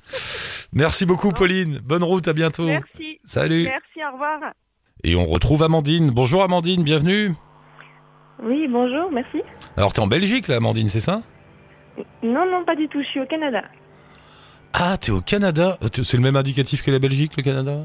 [0.73, 1.35] Merci beaucoup, Bon.
[1.35, 1.79] Pauline.
[1.85, 2.65] Bonne route, à bientôt.
[2.67, 3.21] Merci.
[3.25, 3.65] Salut.
[3.65, 4.41] Merci, au revoir.
[5.05, 6.11] Et on retrouve Amandine.
[6.11, 6.83] Bonjour, Amandine.
[6.83, 7.33] Bienvenue.
[8.43, 9.43] Oui, bonjour, merci.
[9.77, 11.23] Alors t'es en Belgique, là, Amandine, c'est ça?
[12.23, 13.63] Non, non, pas du tout, je suis au Canada.
[14.73, 17.77] Ah, t'es au Canada Euh, C'est le même indicatif que la Belgique, le Canada?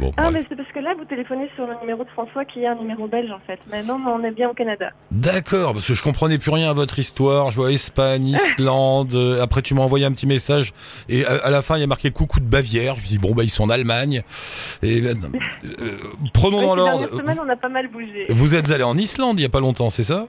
[0.00, 0.34] Bon, Ah, bref.
[0.34, 2.74] mais c'est parce que là, vous téléphonez sur le numéro de François qui est un
[2.74, 3.58] numéro belge en fait.
[3.70, 4.90] Mais on est bien au Canada.
[5.10, 7.50] D'accord, parce que je comprenais plus rien à votre histoire.
[7.50, 9.14] Je vois Espagne, Islande.
[9.14, 10.72] euh, Après, tu m'as envoyé un petit message
[11.08, 12.96] et à, à la fin, il y a marqué coucou de Bavière.
[12.96, 14.22] Je me dis bon bah ils sont en Allemagne.
[14.82, 15.16] Et ben,
[15.64, 15.98] euh,
[16.34, 17.08] prenons dans l'ordre.
[17.16, 18.26] semaines, on a pas mal bougé.
[18.30, 20.26] Vous êtes allé en Islande il y a pas longtemps, c'est ça?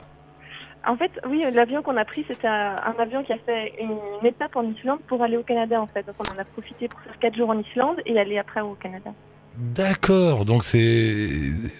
[0.86, 3.90] En fait, oui, l'avion qu'on a pris, c'était un, avion qui a fait une,
[4.22, 6.06] une étape en Islande pour aller au Canada en fait.
[6.06, 8.74] Donc on en a profité pour faire 4 jours en Islande et aller après au
[8.74, 9.10] Canada.
[9.58, 11.28] D'accord, donc c'est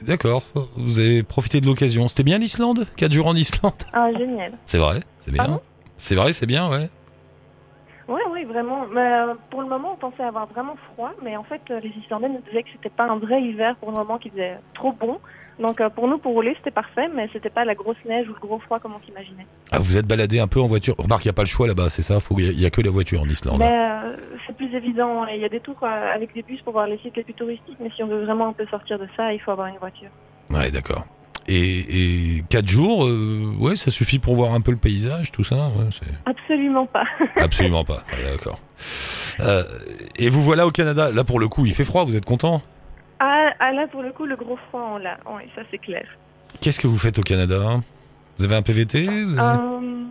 [0.02, 0.42] d'accord.
[0.76, 2.08] Vous avez profité de l'occasion.
[2.08, 3.72] C'était bien l'Islande Quatre jours en Islande?
[3.92, 4.52] Ah, génial.
[4.66, 5.44] C'est vrai, c'est bien.
[5.44, 5.60] Pardon?
[5.96, 6.88] C'est vrai, c'est bien, ouais.
[8.08, 8.86] Oui, oui, vraiment.
[8.92, 11.90] Mais, euh, pour le moment, on pensait avoir vraiment froid, mais en fait, euh, les
[12.02, 14.92] Islandais nous disaient que c'était pas un vrai hiver pour le moment, qu'il faisait trop
[14.92, 15.18] bon.
[15.58, 18.32] Donc euh, pour nous, pour rouler, c'était parfait, mais c'était pas la grosse neige ou
[18.34, 19.46] le gros froid comme on s'imaginait.
[19.72, 20.94] Ah, vous êtes baladé un peu en voiture.
[20.98, 22.18] Remarque, il n'y a pas le choix là-bas, c'est ça?
[22.36, 23.58] Il n'y a, que la voiture en Islande.
[23.58, 24.16] Mais euh,
[24.46, 25.26] c'est plus évident.
[25.26, 27.34] Il y a des tours euh, avec des bus pour voir les sites les plus
[27.34, 29.78] touristiques, mais si on veut vraiment un peu sortir de ça, il faut avoir une
[29.78, 30.10] voiture.
[30.50, 31.04] Ouais, d'accord.
[31.48, 35.44] Et, et quatre jours, euh, ouais, ça suffit pour voir un peu le paysage, tout
[35.44, 35.70] ça?
[35.76, 35.86] Ouais,
[36.26, 37.04] Absolument pas.
[37.36, 38.04] Absolument pas.
[38.12, 38.60] Ouais, d'accord.
[40.18, 41.10] Et vous voilà au Canada.
[41.10, 42.62] Là, pour le coup, il fait froid, vous êtes content?
[43.60, 45.18] Ah, là, pour le coup, le gros froid, on l'a.
[45.26, 46.06] Oui, ça c'est clair.
[46.60, 47.58] Qu'est-ce que vous faites au Canada?
[48.38, 50.04] Vous avez un PVT vous avez- Euh,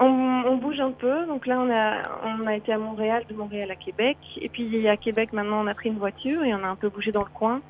[0.00, 0.04] on,
[0.46, 1.26] on bouge un peu.
[1.26, 4.16] Donc là, on a, on a été à Montréal, de Montréal à Québec.
[4.40, 6.88] Et puis à Québec, maintenant, on a pris une voiture et on a un peu
[6.88, 7.60] bougé dans le coin.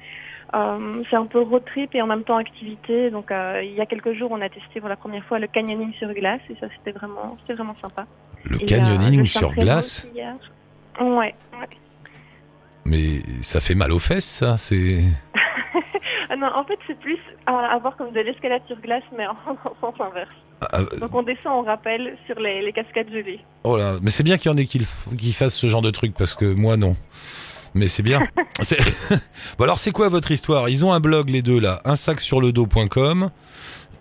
[0.55, 3.11] Euh, c'est un peu road trip et en même temps activité.
[3.11, 5.47] Donc euh, il y a quelques jours, on a testé pour la première fois le
[5.47, 8.07] canyoning sur glace et ça, c'était vraiment, c'était vraiment sympa.
[8.45, 10.09] Le Et, euh, canyoning le sur glace?
[11.01, 11.07] Ouais.
[11.07, 11.35] ouais.
[12.89, 14.99] Mais ça fait mal aux fesses, ça C'est.
[16.31, 19.31] Ah non, en fait, c'est plus à avoir comme de l'escalade sur glace, mais en,
[19.31, 20.29] en sens inverse.
[20.61, 23.41] Ah, euh, Donc on descend, on rappelle sur les, les cascades gelées.
[23.65, 24.79] oh là, mais c'est bien qu'il y en ait qui,
[25.33, 26.97] fassent ce genre de truc parce que moi non.
[27.75, 28.21] Mais c'est bien.
[29.59, 30.69] Bon alors c'est quoi votre histoire?
[30.69, 33.31] Ils ont un blog les deux là, un sac sur le dos.com.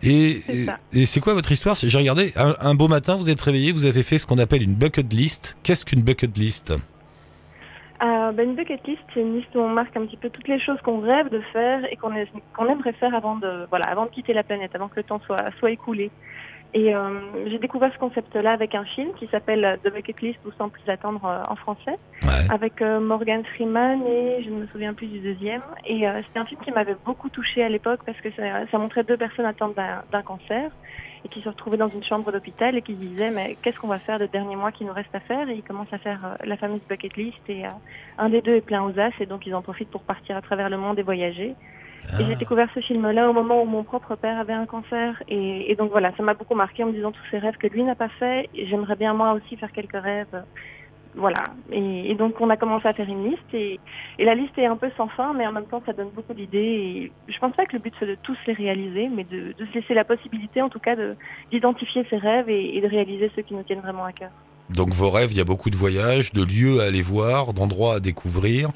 [0.04, 0.80] Et, C'est ça.
[0.92, 1.76] et c'est quoi votre histoire?
[1.82, 4.64] J'ai regardé, un, un beau matin, vous êtes réveillé, vous avez fait ce qu'on appelle
[4.64, 5.58] une bucket list.
[5.64, 6.74] Qu'est-ce qu'une bucket list?
[8.04, 10.48] Euh, ben, Une bucket list, c'est une liste où on marque un petit peu toutes
[10.48, 12.14] les choses qu'on rêve de faire et qu'on
[12.68, 15.52] aimerait faire avant de, voilà, avant de quitter la planète, avant que le temps soit,
[15.60, 16.12] soit écoulé.
[16.74, 17.10] Et euh,
[17.48, 20.84] j'ai découvert ce concept-là avec un film qui s'appelle The Bucket List ou Sans plus
[20.90, 22.52] attendre euh, en français, Ouais.
[22.54, 25.62] avec euh, Morgan Freeman et je ne me souviens plus du deuxième.
[25.86, 28.78] Et euh, c'était un film qui m'avait beaucoup touchée à l'époque parce que ça, ça
[28.78, 30.70] montrait deux personnes atteintes d'un d'un cancer
[31.28, 33.88] et qui se retrouvaient dans une chambre d'hôpital et qui se disaient mais qu'est-ce qu'on
[33.88, 35.50] va faire des derniers mois qui nous reste à faire?
[35.50, 37.70] Et ils commencent à faire euh, la fameuse bucket list et euh,
[38.18, 40.42] un des deux est plein aux as et donc ils en profitent pour partir à
[40.42, 41.54] travers le monde et voyager.
[42.20, 45.22] Et j'ai découvert ce film-là au moment où mon propre père avait un cancer.
[45.28, 47.68] Et, et donc voilà, ça m'a beaucoup marqué en me disant tous ces rêves que
[47.68, 48.50] lui n'a pas fait.
[48.56, 50.44] J'aimerais bien moi aussi faire quelques rêves.
[51.18, 51.44] Voilà.
[51.72, 53.52] Et, et donc on a commencé à faire une liste.
[53.54, 53.80] Et,
[54.20, 56.34] et la liste est un peu sans fin, mais en même temps ça donne beaucoup
[56.34, 56.58] d'idées.
[56.58, 59.66] Et je pense pas que le but c'est de tous les réaliser, mais de, de
[59.66, 61.16] se laisser la possibilité en tout cas de-
[61.52, 64.30] d'identifier ses rêves et, et de réaliser ceux qui nous tiennent vraiment à cœur.
[64.70, 67.96] Donc vos rêves, il y a beaucoup de voyages, de lieux à aller voir, d'endroits
[67.96, 68.70] à découvrir.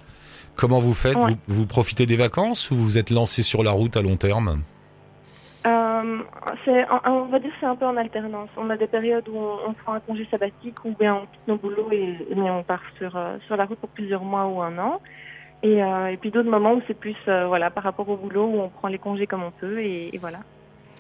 [0.56, 1.16] Comment vous faites?
[1.16, 1.32] Ouais.
[1.48, 4.64] vous, vous profitez des vacances ou vous êtes lancé sur la route à long terme?
[6.04, 6.20] Euh,
[6.66, 8.50] c'est, on va dire que c'est un peu en alternance.
[8.58, 11.48] On a des périodes où on, on prend un congé sabbatique ou bien on quitte
[11.48, 14.62] nos boulots et, et on part sur, euh, sur la route pour plusieurs mois ou
[14.62, 15.02] un an.
[15.64, 18.46] Et, euh, et puis d'autres moments où c'est plus euh, voilà par rapport au boulot
[18.46, 20.40] où on prend les congés comme on peut et, et voilà.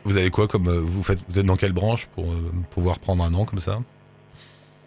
[0.04, 2.26] Vous avez quoi comme vous faites Vous êtes dans quelle branche pour
[2.70, 3.80] pouvoir prendre un an comme ça?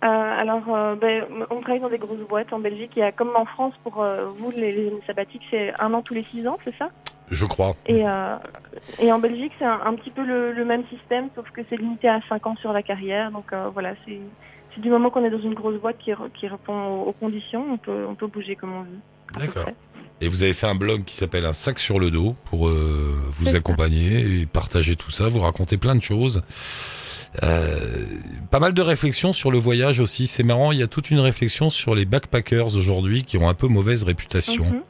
[0.05, 2.93] Euh, alors, euh, ben, on travaille dans des grosses boîtes en Belgique.
[2.95, 5.95] Il y a comme en France pour euh, vous les, les années sabbatiques, c'est un
[5.95, 6.91] an tous les six ans, c'est ça?
[7.31, 7.75] Je crois.
[7.87, 8.37] Et, euh,
[9.01, 11.77] et en Belgique, c'est un, un petit peu le, le même système, sauf que c'est
[11.77, 13.31] limité à 5 ans sur la carrière.
[13.31, 14.21] Donc euh, voilà, c'est
[14.81, 18.05] du moment qu'on est dans une grosse boîte qui, répond aux, aux conditions, on peut,
[18.09, 19.47] on peut bouger comme on veut.
[19.47, 19.69] D'accord.
[20.21, 23.15] Et vous avez fait un blog qui s'appelle Un sac sur le dos pour euh,
[23.33, 25.29] vous accompagner et partager tout ça.
[25.29, 26.43] Vous racontez plein de choses.
[27.43, 27.67] Euh,
[28.51, 30.27] pas mal de réflexions sur le voyage aussi.
[30.27, 33.55] C'est marrant, il y a toute une réflexion sur les backpackers aujourd'hui qui ont un
[33.55, 34.65] peu mauvaise réputation.
[34.65, 34.83] Mhm.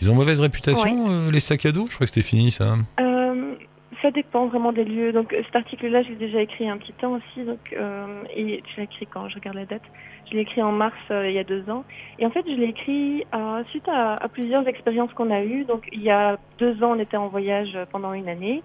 [0.00, 1.86] Ils ont mauvaise réputation, euh, les sacs à dos?
[1.88, 2.74] Je crois que c'était fini ça.
[3.00, 3.54] Euh,
[4.00, 5.12] ça dépend vraiment des lieux.
[5.12, 7.44] Donc cet article-là, je l'ai déjà écrit un petit temps aussi.
[7.44, 9.28] Donc, euh, et je l'ai écrit quand?
[9.28, 9.82] Je regarde la date.
[10.28, 11.84] Je l'ai écrit en mars euh, il y a deux ans.
[12.18, 15.64] Et en fait, je l'ai écrit euh, suite à, à plusieurs expériences qu'on a eues.
[15.64, 18.62] Donc il y a deux ans, on était en voyage euh, pendant une année.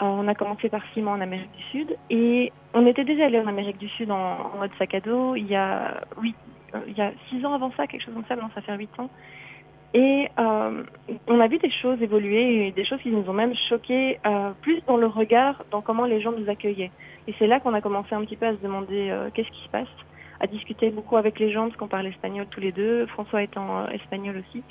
[0.00, 1.96] Euh, on a commencé par six mois en Amérique du Sud.
[2.10, 4.16] Et on était déjà allé en Amérique du Sud en,
[4.54, 5.36] en mode sac à dos.
[5.36, 6.34] Il y a oui,
[6.74, 8.36] euh, il y a six ans avant ça, quelque chose comme ça.
[8.36, 9.10] Non, ça fait huit ans.
[9.94, 10.82] Et euh,
[11.28, 14.52] on a vu des choses évoluer, et des choses qui nous ont même choqués, euh,
[14.62, 16.90] plus dans le regard, dans comment les gens nous accueillaient.
[17.28, 19.62] Et c'est là qu'on a commencé un petit peu à se demander euh, qu'est-ce qui
[19.64, 19.88] se passe,
[20.40, 23.80] à discuter beaucoup avec les gens, parce qu'on parle espagnol tous les deux, François étant
[23.80, 24.62] euh, espagnol aussi.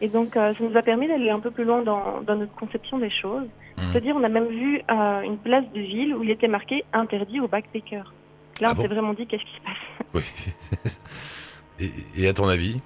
[0.00, 2.54] Et donc euh, ça nous a permis d'aller un peu plus loin dans, dans notre
[2.54, 3.48] conception des choses.
[3.78, 3.84] Mhm.
[3.90, 7.40] C'est-à-dire, on a même vu euh, une place de ville où il était marqué interdit
[7.40, 8.12] aux backpackers.
[8.60, 10.06] Là, Ah on bon s'est vraiment dit qu'est-ce qui se passe.
[10.14, 11.80] Oui.
[12.18, 12.80] et, et à ton avis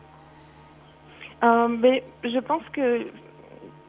[1.42, 3.06] Euh, mais je pense que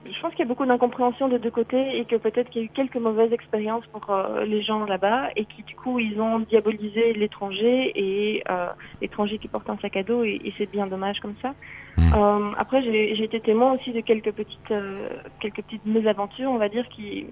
[0.05, 2.63] je pense qu'il y a beaucoup d'incompréhension de deux côtés et que peut-être qu'il y
[2.63, 6.19] a eu quelques mauvaises expériences pour euh, les gens là-bas et qui du coup ils
[6.19, 8.67] ont diabolisé l'étranger et euh,
[9.01, 11.53] l'étranger qui porte un sac à dos et, et c'est bien dommage comme ça.
[11.97, 12.13] Mm.
[12.15, 14.73] Euh, après j'ai été témoin aussi de quelques petites
[15.39, 17.27] quelques petites mésaventures on va dire qui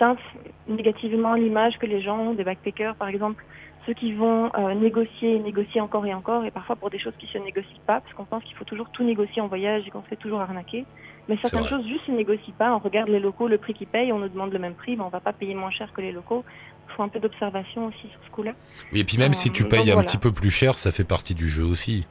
[0.00, 0.18] teintent
[0.66, 3.44] négativement l'image que les gens ont des backpackers par exemple
[3.86, 7.26] ceux qui vont euh, négocier, négocier encore et encore, et parfois pour des choses qui
[7.26, 10.02] se négocient pas, parce qu'on pense qu'il faut toujours tout négocier en voyage et qu'on
[10.02, 10.84] se fait toujours arnaquer.
[11.28, 12.74] Mais certaines choses juste se négocient pas.
[12.74, 15.02] On regarde les locaux, le prix qu'ils payent, on nous demande le même prix, mais
[15.02, 16.44] on va pas payer moins cher que les locaux.
[16.88, 18.52] Il faut un peu d'observation aussi sur ce coup-là.
[18.92, 20.06] Oui, et puis même Euh, si tu donc payes un voilà.
[20.06, 22.06] petit peu plus cher, ça fait partie du jeu aussi.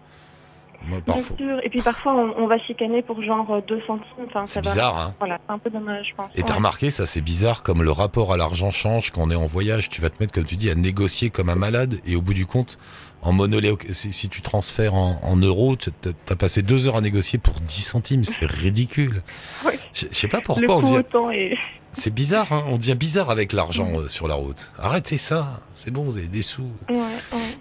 [0.88, 1.36] Moi, parfois.
[1.38, 1.60] Bien sûr.
[1.66, 4.06] Et puis parfois on, on va chicaner pour genre euh, 2 centimes.
[4.28, 6.32] Enfin, ça C'est va- bizarre, hein Voilà, c'est un peu dommage, je pense.
[6.36, 9.36] Et t'as remarqué, ça c'est bizarre, comme le rapport à l'argent change quand on est
[9.36, 9.90] en voyage.
[9.90, 11.96] Tu vas te mettre, comme tu dis, à négocier comme un malade.
[12.06, 12.78] Et au bout du compte,
[13.22, 13.60] en monnaie,
[13.92, 17.82] si, si tu transfères en, en euros, t'as passé deux heures à négocier pour 10
[17.82, 18.24] centimes.
[18.24, 19.22] C'est ridicule.
[19.66, 19.74] Oui.
[19.94, 20.96] Je sais pas Le pourquoi on dit...
[21.36, 21.58] est...
[21.92, 24.72] C'est bizarre, hein on devient bizarre avec l'argent euh, sur la route.
[24.78, 26.70] Arrêtez ça, c'est bon, vous avez des sous.
[26.90, 27.58] Ouais, ouais.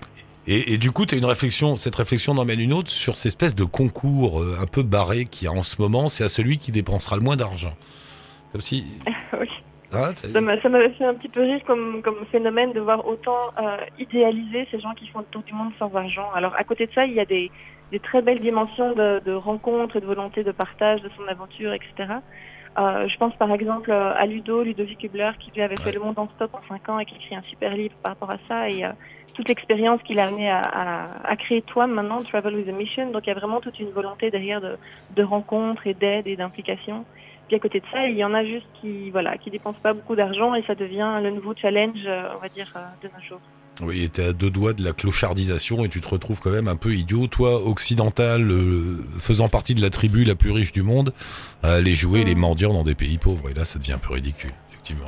[0.50, 3.28] Et, et du coup, tu as une réflexion, cette réflexion n'emmène une autre sur ces
[3.28, 6.08] espèces de concours euh, un peu barrés qu'il y a en ce moment.
[6.08, 7.74] C'est à celui qui dépensera le moins d'argent.
[8.52, 8.84] Comme si...
[9.38, 9.46] Oui.
[9.92, 12.80] Ah, t'as- Ça m'a- ça m'avait fait un petit peu rire comme, comme phénomène de
[12.80, 16.30] voir autant euh, idéaliser ces gens qui font le tour du monde sans argent.
[16.34, 17.50] Alors à côté de ça, il y a des,
[17.92, 21.72] des très belles dimensions de, de rencontres et de volonté de partage de son aventure,
[21.72, 22.14] etc.
[22.78, 25.92] Euh, je pense par exemple euh, à Ludo, Ludovic Hubler, qui lui avait fait Ouais.
[25.92, 28.30] le monde en stop en 5 ans et qui écrit un super livre par rapport
[28.30, 28.68] à ça.
[28.68, 28.90] Et euh,
[29.34, 33.10] toute l'expérience qu'il a amené à, à, à créer Toam maintenant, Travel with a Mission.
[33.10, 34.76] Donc il y a vraiment toute une volonté derrière de,
[35.16, 37.04] de rencontres et d'aide et d'implication.
[37.46, 39.94] Puis à côté de ça, il y en a juste qui voilà qui dépensent pas
[39.94, 42.70] beaucoup d'argent et ça devient le nouveau challenge, on va dire,
[43.02, 43.40] de nos jours.
[43.82, 46.74] Oui, t'es à deux doigts de la clochardisation et tu te retrouves quand même un
[46.76, 51.12] peu idiot, toi, occidental, euh, faisant partie de la tribu la plus riche du monde,
[51.62, 52.38] à aller jouer les Mm.
[52.38, 53.48] mendiants dans des pays pauvres.
[53.50, 55.06] Et là, ça devient un peu ridicule, effectivement.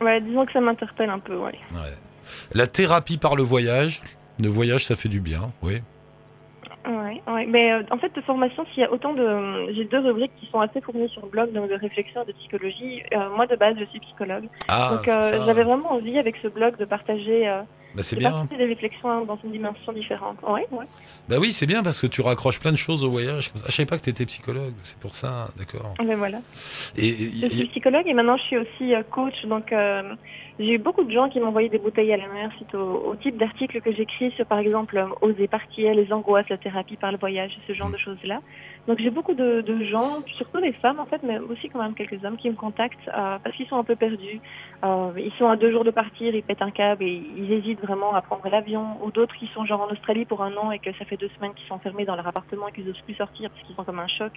[0.00, 0.04] ouais.
[0.06, 1.58] Ouais, disons que ça m'interpelle un peu, ouais.
[1.72, 1.94] Ouais.
[2.54, 4.02] La thérapie par le voyage,
[4.42, 5.80] le voyage, ça fait du bien, oui.
[6.88, 7.46] Ouais, ouais.
[7.46, 9.72] Mais euh, en fait, de formation, s'il y a autant de.
[9.74, 12.32] J'ai deux rubriques qui sont assez fournies sur le blog, donc de réflexion et de
[12.32, 13.02] psychologie.
[13.14, 14.44] Euh, moi, de base, je suis psychologue.
[14.68, 17.60] Ah, donc, euh, j'avais vraiment envie, avec ce blog, de partager, euh,
[17.94, 18.30] Bah, c'est bien.
[18.30, 20.36] partager des réflexions hein, dans une dimension différente.
[20.46, 20.86] Ouais, ouais.
[21.28, 23.50] Bah oui, c'est bien parce que tu raccroches plein de choses au voyage.
[23.56, 25.94] Ah, je savais pas que tu étais psychologue, c'est pour ça, d'accord.
[26.04, 26.38] Mais voilà.
[26.96, 29.34] Et, et- Je suis psychologue et maintenant je suis aussi euh, coach.
[29.46, 30.14] Donc euh,
[30.60, 33.16] j'ai eu beaucoup de gens qui m'envoyaient des bouteilles à la mer suite au, au
[33.16, 37.12] type d'articles que j'écris sur par exemple euh, oser partir, les angoisses, la thérapie par
[37.12, 38.40] le voyage, ce genre de choses-là.
[38.86, 41.94] Donc j'ai beaucoup de, de gens, surtout des femmes en fait, mais aussi quand même
[41.94, 44.40] quelques hommes qui me contactent euh, parce qu'ils sont un peu perdus.
[44.84, 47.80] Euh, ils sont à deux jours de partir, ils pètent un câble et ils hésitent
[47.80, 48.98] vraiment à prendre l'avion.
[49.02, 51.30] Ou d'autres qui sont genre en Australie pour un an et que ça fait deux
[51.36, 53.84] semaines qu'ils sont enfermés dans leur appartement et qu'ils n'osent plus sortir parce qu'ils ont
[53.84, 54.32] comme un choc.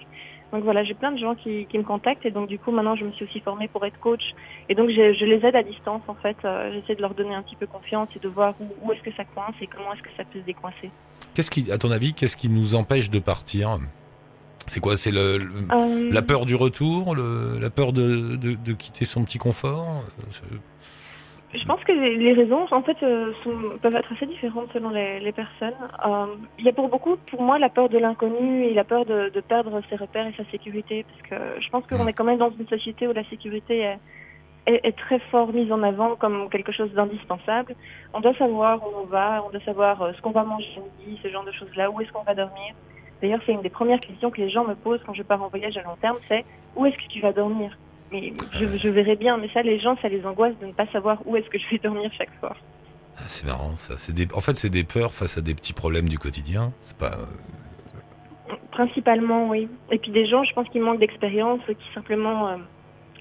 [0.52, 2.96] Donc voilà, j'ai plein de gens qui, qui me contactent et donc du coup maintenant
[2.96, 4.22] je me suis aussi formée pour être coach
[4.68, 6.36] et donc je, je les aide à distance en fait.
[6.44, 9.02] Euh, J'essaie de leur donner un petit peu confiance et de voir où, où est-ce
[9.02, 10.90] que ça coince et comment est-ce que ça peut se décoincer.
[11.34, 13.78] qu'est-ce qui, à ton avis, qu'est-ce qui nous empêche de partir?
[14.66, 14.96] C'est quoi?
[14.96, 19.04] C'est le, le- Euh, la peur du retour, le- la peur de, de, de quitter
[19.04, 19.86] son petit confort?
[21.56, 24.90] Je pense que les, les raisons, en fait, euh, sont- peuvent être assez différentes selon
[24.90, 25.74] les, les personnes.
[26.04, 26.26] Euh,
[26.58, 29.28] Il y a pour beaucoup, pour moi, la peur de l'inconnu et la peur de,
[29.28, 32.38] de perdre ses repères et sa sécurité, parce que je pense qu'on est quand même
[32.38, 33.98] dans une société où la sécurité est,
[34.66, 37.74] est, est très fort mise en avant comme quelque chose d'indispensable.
[38.12, 41.18] On doit savoir où on va, on doit savoir euh, ce qu'on va manger midi,
[41.22, 42.74] ce genre de choses-là, où est-ce qu'on va dormir.
[43.22, 45.48] D'ailleurs, c'est une des premières questions que les gens me posent quand je pars en
[45.48, 46.44] voyage à long terme, c'est
[46.76, 47.76] où est-ce que tu vas dormir?
[48.12, 50.86] Mais je, je verrai bien, mais ça, les gens, ça les angoisse de ne pas
[50.88, 52.54] savoir où est-ce que je vais dormir chaque soir.
[53.16, 53.94] ah, c'est marrant ça.
[53.96, 56.72] C'est des, en fait, c'est des peurs face à des petits problèmes du quotidien.
[56.82, 57.12] C'est pas.
[57.12, 59.68] euh, Principalement, oui.
[59.90, 62.56] Et puis des gens, je pense qu'ils manquent d'expérience, qui simplement euh,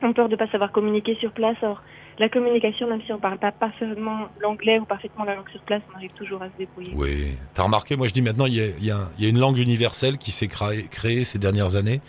[0.02, 1.58] ont peur de ne pas savoir communiquer sur place.
[1.62, 1.82] Or,
[2.20, 5.62] la communication, même si on ne parle pas parfaitement l'anglais ou parfaitement la langue sur
[5.62, 6.92] place, on arrive toujours à se débrouiller.
[6.96, 7.38] Oui.
[7.54, 9.30] T'as remarqué, moi je dis maintenant, il y a, il y a- il y a
[9.30, 12.02] une langue universelle qui s'est créée, créée ces dernières années.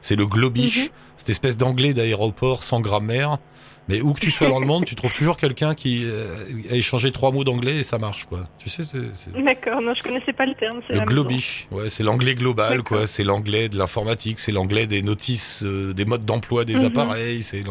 [0.00, 0.90] C'est le globish, Mhm.
[1.16, 3.38] cette espèce d'anglais d'aéroport sans grammaire.
[3.88, 6.36] Mais où que tu sois dans le monde, tu trouves toujours quelqu'un qui euh,
[6.70, 8.48] a échangé trois mots d'anglais et ça marche, quoi.
[8.58, 9.12] Tu sais, c'est.
[9.12, 10.80] c'est- D'accord, non, je connaissais pas le terme.
[10.86, 13.06] c'est Le globish, ouais, c'est l'anglais global, quoi.
[13.08, 16.84] C'est l'anglais de l'informatique, c'est l'anglais des notices, euh, des modes d'emploi des Mhm.
[16.84, 17.64] appareils, c'est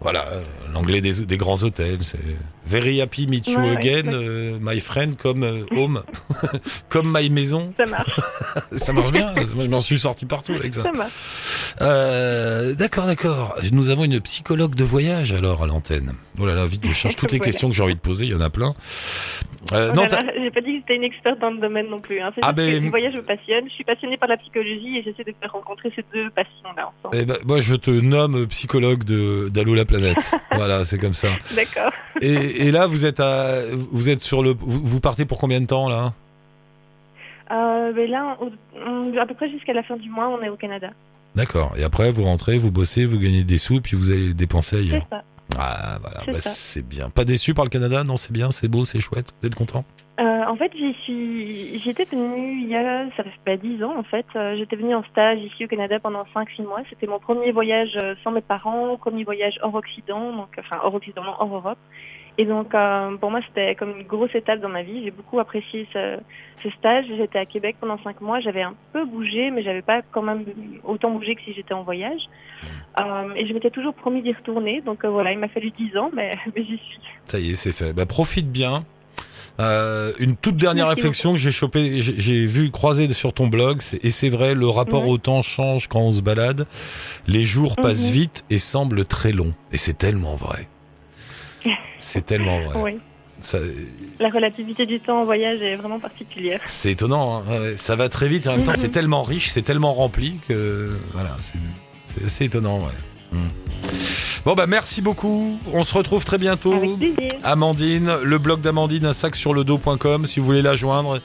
[0.00, 2.02] voilà euh, l'anglais des, des grands hôtels.
[2.02, 2.18] C'est
[2.66, 4.14] very happy meet you Ouais, again, ouais.
[4.14, 6.02] euh, my friend, comme euh, home,
[6.88, 7.72] comme my maison.
[7.76, 8.20] Ça marche,
[8.76, 9.32] Ça marche bien.
[9.54, 10.82] Moi, je m'en suis sorti partout avec ça.
[10.82, 11.12] ça marche.
[11.80, 13.56] Euh, d'accord, d'accord.
[13.72, 16.12] Nous avons une psychologue de voyage alors à l'antenne.
[16.40, 17.52] Oh là là, vite, je cherche toutes les Voilà.
[17.52, 18.26] questions que j'ai envie de poser.
[18.26, 18.74] Il y en a plein.
[19.72, 22.20] Oh non, j'ai pas dit que j'étais une experte dans le domaine non plus.
[22.20, 22.30] Hein.
[22.42, 23.64] Ah ben- le voyage me passionne.
[23.68, 27.18] Je suis passionnée par la psychologie et j'essaie de faire rencontrer ces deux passions-là ensemble.
[27.20, 30.30] Eh ben, moi, je te nomme psychologue de d'Allo la planète.
[30.52, 31.28] voilà, c'est comme ça.
[31.54, 31.92] D'accord.
[32.20, 35.60] Et, et là, vous êtes à, vous êtes sur le, vous, vous partez pour combien
[35.60, 36.12] de temps là?
[37.50, 38.50] Euh, mais là, au-
[38.86, 40.90] on- à peu près jusqu'à la fin du mois, on est au Canada.
[41.34, 41.74] D'accord.
[41.78, 44.76] Et après, vous rentrez, vous bossez, vous gagnez des sous, puis vous allez les dépenser
[44.76, 45.06] C'est ailleurs.
[45.10, 45.22] ça.
[45.58, 47.08] Ah, voilà, C'est bah, c'est bien.
[47.10, 48.04] Pas déçu par le Canada?
[48.04, 49.32] Non, c'est bien, c'est beau, c'est chouette.
[49.40, 49.84] Vous êtes content?
[50.18, 53.96] Euh, en fait, j'y suis, j'étais venue il y a, ça fait pas 10 ans
[53.96, 54.26] en fait.
[54.34, 56.80] Euh, j'étais venue en stage ici au Canada pendant 5-6 mois.
[56.90, 60.94] C'était mon premier voyage euh, sans mes parents, premier voyage hors Occident, donc enfin hors
[60.94, 61.78] Occident, non, hors Europe.
[62.36, 62.70] Et donc
[63.20, 65.02] pour moi, c'était comme une grosse étape dans ma vie.
[65.02, 66.18] J'ai beaucoup apprécié ce,
[66.78, 67.06] stage.
[67.16, 68.38] J'étais à Québec pendant 5 mois.
[68.38, 70.44] J'avais un peu bougé, mais j'avais pas quand même
[70.84, 72.20] autant bougé que si j'étais en voyage.
[73.34, 74.82] Et je m'étais toujours promis d'y retourner.
[74.82, 77.00] Donc voilà, il m'a fallu 10 ans, mais, mais j'y suis.
[77.24, 77.92] Ça y est, c'est fait.
[77.92, 78.84] Bah, profite bien.
[79.60, 83.48] Euh, une toute dernière Merci réflexion que j'ai chopé, j'ai j'ai vu croiser sur ton
[83.48, 85.10] blog, c'est- et c'est vrai, le rapport Ouais.
[85.10, 86.66] au temps change quand on se balade.
[87.26, 88.12] Les jours passent Mhm.
[88.14, 89.54] vite et semblent très longs.
[89.72, 90.68] Et c'est tellement vrai.
[91.98, 92.80] C'est tellement vrai.
[92.80, 92.98] Oui.
[93.40, 93.58] Ça-
[94.20, 96.60] La relativité du temps en voyage est vraiment particulière.
[96.64, 97.72] c'est étonnant, hein.
[97.76, 98.76] Ça va très vite et en même temps Mhm.
[98.78, 101.36] c'est tellement riche, c'est tellement rempli que voilà,
[102.04, 102.78] c'est assez étonnant.
[102.78, 102.92] Ouais.
[103.32, 103.48] Mhm.
[104.44, 106.98] Bon bah merci beaucoup, on se retrouve très bientôt.
[107.44, 111.20] Amandine, le blog d'Amandine, un sac sur le dos.com si vous voulez la joindre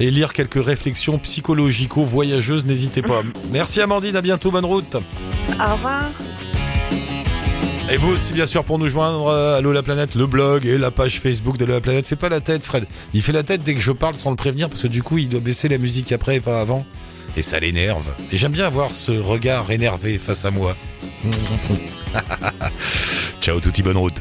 [0.00, 3.22] et lire quelques réflexions psychologico-voyageuses, n'hésitez pas.
[3.52, 4.94] Merci Amandine, à bientôt, bonne route.
[4.94, 6.04] Au revoir.
[7.90, 10.78] Et vous aussi, bien sûr, pour nous joindre, euh, Allo la planète, le blog et
[10.78, 12.06] la page Facebook de la planète.
[12.06, 12.86] Fais pas la tête, Fred.
[13.12, 15.18] Il fait la tête dès que je parle sans le prévenir parce que du coup,
[15.18, 16.86] il doit baisser la musique après et pas avant.
[17.36, 18.04] Et ça l'énerve.
[18.30, 20.76] Et j'aime bien avoir ce regard énervé face à moi.
[23.40, 24.20] Ciao, touti, bonne route.